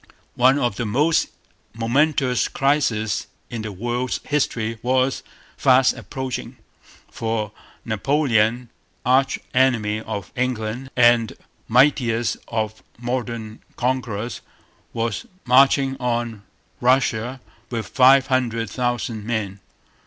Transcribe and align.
One 0.33 0.57
of 0.57 0.77
the 0.77 0.85
most 0.87 1.27
momentous 1.75 2.47
crises 2.47 3.27
in 3.51 3.61
the 3.61 3.71
world's 3.71 4.19
history 4.25 4.79
was 4.81 5.21
fast 5.57 5.93
approaching; 5.93 6.57
for 7.11 7.51
Napoleon, 7.85 8.69
arch 9.05 9.37
enemy 9.53 10.01
of 10.01 10.31
England 10.35 10.89
and 10.95 11.33
mightiest 11.67 12.37
of 12.47 12.81
modern 12.97 13.61
conquerors, 13.75 14.41
was 14.91 15.27
marching 15.45 15.97
on 15.99 16.45
Russia 16.79 17.39
with 17.69 17.85
five 17.87 18.25
hundred 18.25 18.71
thousand 18.71 19.23
men. 19.23 19.59